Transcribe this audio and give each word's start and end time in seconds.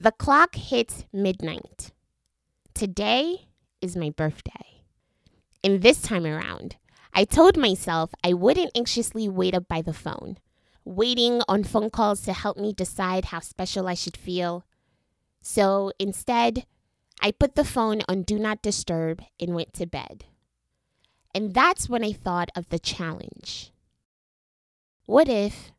The 0.00 0.12
clock 0.12 0.54
hits 0.54 1.06
midnight. 1.12 1.90
Today 2.72 3.48
is 3.80 3.96
my 3.96 4.10
birthday. 4.10 4.84
And 5.64 5.82
this 5.82 6.00
time 6.00 6.24
around, 6.24 6.76
I 7.12 7.24
told 7.24 7.56
myself 7.56 8.14
I 8.22 8.32
wouldn't 8.32 8.70
anxiously 8.76 9.28
wait 9.28 9.56
up 9.56 9.66
by 9.66 9.82
the 9.82 9.92
phone, 9.92 10.38
waiting 10.84 11.42
on 11.48 11.64
phone 11.64 11.90
calls 11.90 12.20
to 12.22 12.32
help 12.32 12.56
me 12.56 12.72
decide 12.72 13.26
how 13.26 13.40
special 13.40 13.88
I 13.88 13.94
should 13.94 14.16
feel. 14.16 14.64
So 15.40 15.90
instead, 15.98 16.64
I 17.20 17.32
put 17.32 17.56
the 17.56 17.64
phone 17.64 18.02
on 18.08 18.22
Do 18.22 18.38
Not 18.38 18.62
Disturb 18.62 19.20
and 19.40 19.52
went 19.52 19.74
to 19.74 19.86
bed. 19.86 20.26
And 21.34 21.54
that's 21.54 21.88
when 21.88 22.04
I 22.04 22.12
thought 22.12 22.50
of 22.54 22.68
the 22.68 22.78
challenge. 22.78 23.72
What 25.06 25.28
if, 25.28 25.72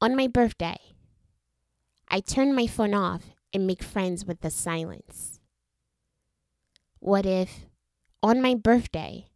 on 0.00 0.16
my 0.16 0.28
birthday, 0.28 0.78
I 2.08 2.20
turned 2.20 2.56
my 2.56 2.66
phone 2.66 2.94
off 2.94 3.35
and 3.56 3.66
make 3.66 3.82
friends 3.82 4.26
with 4.26 4.42
the 4.42 4.50
silence? 4.50 5.40
What 7.00 7.24
if, 7.24 7.64
on 8.22 8.42
my 8.42 8.54
birthday, 8.54 9.28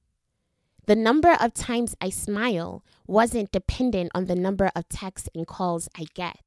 the 0.87 0.95
number 0.95 1.37
of 1.41 1.55
times 1.55 1.97
I 2.03 2.11
smile 2.11 2.85
wasn't 3.07 3.51
dependent 3.51 4.11
on 4.15 4.27
the 4.27 4.35
number 4.35 4.71
of 4.77 4.89
texts 4.91 5.31
and 5.35 5.47
calls 5.47 5.89
I 5.97 6.05
get? 6.15 6.41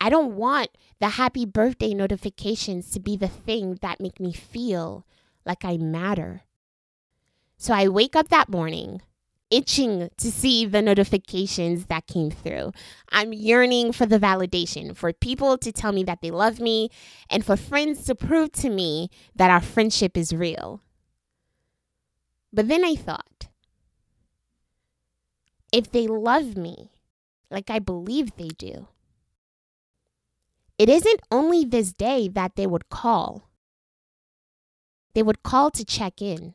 I 0.00 0.10
don't 0.10 0.34
want 0.34 0.70
the 0.98 1.10
happy 1.10 1.44
birthday 1.44 1.94
notifications 1.94 2.90
to 2.90 3.00
be 3.00 3.16
the 3.16 3.28
thing 3.28 3.78
that 3.80 4.00
make 4.00 4.18
me 4.18 4.32
feel 4.32 5.06
like 5.46 5.64
I 5.64 5.76
matter. 5.76 6.42
So 7.58 7.74
I 7.74 7.86
wake 7.86 8.16
up 8.16 8.28
that 8.28 8.48
morning 8.48 9.02
itching 9.50 10.10
to 10.16 10.30
see 10.30 10.64
the 10.64 10.82
notifications 10.82 11.86
that 11.86 12.06
came 12.06 12.30
through. 12.30 12.72
I'm 13.10 13.32
yearning 13.32 13.92
for 13.92 14.06
the 14.06 14.18
validation, 14.18 14.96
for 14.96 15.12
people 15.12 15.58
to 15.58 15.72
tell 15.72 15.92
me 15.92 16.04
that 16.04 16.20
they 16.22 16.30
love 16.30 16.60
me, 16.60 16.88
and 17.28 17.44
for 17.44 17.56
friends 17.56 18.04
to 18.04 18.14
prove 18.14 18.52
to 18.52 18.70
me 18.70 19.10
that 19.34 19.50
our 19.50 19.60
friendship 19.60 20.16
is 20.16 20.32
real. 20.32 20.80
But 22.52 22.68
then 22.68 22.84
I 22.84 22.94
thought, 22.94 23.48
if 25.72 25.90
they 25.90 26.06
love 26.06 26.56
me 26.56 26.90
like 27.50 27.70
I 27.70 27.78
believe 27.78 28.36
they 28.36 28.48
do, 28.48 28.88
it 30.78 30.88
isn't 30.88 31.20
only 31.30 31.64
this 31.64 31.92
day 31.92 32.28
that 32.28 32.56
they 32.56 32.66
would 32.66 32.88
call. 32.88 33.50
They 35.14 35.22
would 35.22 35.42
call 35.42 35.70
to 35.72 35.84
check 35.84 36.22
in, 36.22 36.54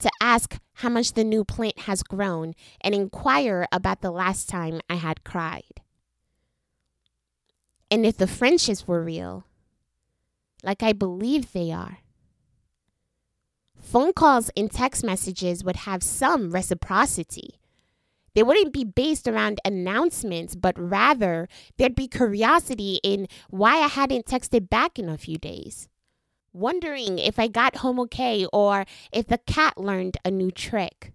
to 0.00 0.10
ask 0.20 0.58
how 0.74 0.88
much 0.88 1.12
the 1.12 1.24
new 1.24 1.44
plant 1.44 1.80
has 1.80 2.02
grown, 2.02 2.54
and 2.80 2.94
inquire 2.94 3.66
about 3.72 4.00
the 4.00 4.10
last 4.10 4.48
time 4.48 4.80
I 4.88 4.94
had 4.94 5.24
cried. 5.24 5.80
And 7.90 8.04
if 8.04 8.16
the 8.16 8.26
friendships 8.26 8.86
were 8.86 9.02
real, 9.02 9.44
like 10.62 10.82
I 10.82 10.92
believe 10.92 11.52
they 11.52 11.72
are, 11.72 11.98
phone 13.80 14.12
calls 14.12 14.50
and 14.56 14.70
text 14.70 15.02
messages 15.02 15.64
would 15.64 15.76
have 15.76 16.02
some 16.02 16.50
reciprocity. 16.50 17.58
They 18.34 18.42
wouldn't 18.42 18.72
be 18.72 18.84
based 18.84 19.26
around 19.26 19.60
announcements, 19.64 20.54
but 20.54 20.78
rather 20.78 21.48
there'd 21.76 21.96
be 21.96 22.06
curiosity 22.06 23.00
in 23.02 23.26
why 23.50 23.78
I 23.78 23.88
hadn't 23.88 24.26
texted 24.26 24.68
back 24.68 24.98
in 24.98 25.08
a 25.08 25.18
few 25.18 25.38
days. 25.38 25.88
Wondering 26.52 27.18
if 27.18 27.38
I 27.38 27.48
got 27.48 27.76
home 27.76 28.00
okay 28.00 28.46
or 28.52 28.84
if 29.12 29.26
the 29.26 29.38
cat 29.38 29.78
learned 29.78 30.16
a 30.24 30.30
new 30.30 30.50
trick. 30.50 31.12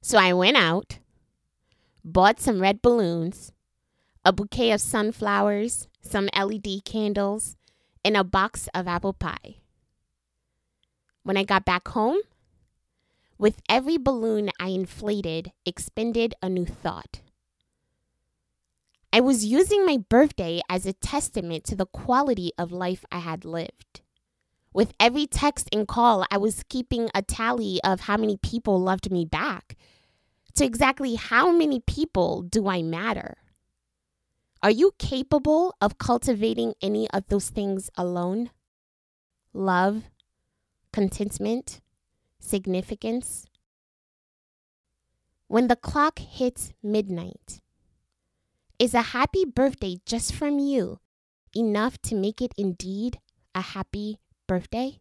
So 0.00 0.18
I 0.18 0.32
went 0.32 0.56
out, 0.56 0.98
bought 2.04 2.40
some 2.40 2.60
red 2.60 2.82
balloons, 2.82 3.52
a 4.24 4.32
bouquet 4.32 4.70
of 4.72 4.80
sunflowers, 4.80 5.88
some 6.00 6.28
LED 6.36 6.84
candles, 6.84 7.56
and 8.04 8.16
a 8.16 8.24
box 8.24 8.68
of 8.74 8.86
apple 8.86 9.12
pie. 9.12 9.56
When 11.22 11.36
I 11.36 11.44
got 11.44 11.64
back 11.64 11.88
home, 11.88 12.18
with 13.38 13.60
every 13.68 13.98
balloon 13.98 14.50
I 14.60 14.68
inflated, 14.68 15.52
expended 15.66 16.34
a 16.42 16.48
new 16.48 16.66
thought. 16.66 17.20
I 19.14 19.20
was 19.20 19.44
using 19.44 19.86
my 19.86 19.98
birthday 19.98 20.60
as 20.68 20.86
a 20.86 20.92
testament 20.92 21.62
to 21.66 21.76
the 21.76 21.86
quality 21.86 22.50
of 22.58 22.72
life 22.72 23.04
I 23.12 23.20
had 23.20 23.44
lived. 23.44 24.00
With 24.72 24.92
every 24.98 25.28
text 25.28 25.68
and 25.70 25.86
call, 25.86 26.26
I 26.32 26.38
was 26.38 26.64
keeping 26.68 27.10
a 27.14 27.22
tally 27.22 27.78
of 27.84 28.00
how 28.00 28.16
many 28.16 28.38
people 28.38 28.80
loved 28.80 29.12
me 29.12 29.24
back. 29.24 29.76
To 30.56 30.64
exactly 30.64 31.14
how 31.14 31.52
many 31.52 31.78
people 31.78 32.42
do 32.42 32.66
I 32.66 32.82
matter? 32.82 33.36
Are 34.64 34.70
you 34.72 34.90
capable 34.98 35.76
of 35.80 35.98
cultivating 35.98 36.74
any 36.82 37.08
of 37.10 37.28
those 37.28 37.50
things 37.50 37.90
alone? 37.96 38.50
Love, 39.52 40.10
contentment, 40.92 41.80
significance. 42.40 43.46
When 45.46 45.68
the 45.68 45.76
clock 45.76 46.18
hits 46.18 46.72
midnight, 46.82 47.60
is 48.78 48.94
a 48.94 49.14
happy 49.14 49.44
birthday 49.44 49.96
just 50.06 50.34
from 50.34 50.58
you 50.58 50.98
enough 51.54 52.00
to 52.02 52.14
make 52.14 52.42
it 52.42 52.52
indeed 52.56 53.18
a 53.54 53.60
happy 53.60 54.18
birthday? 54.46 55.00